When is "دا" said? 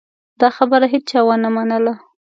0.41-0.47